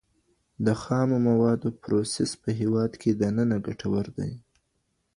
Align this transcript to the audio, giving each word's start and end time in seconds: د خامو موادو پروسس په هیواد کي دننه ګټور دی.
د 0.65 0.67
خامو 0.81 1.17
موادو 1.29 1.69
پروسس 1.81 2.31
په 2.41 2.49
هیواد 2.59 2.91
کي 3.01 3.11
دننه 3.21 3.57
ګټور 3.67 4.05
دی. 4.17 4.31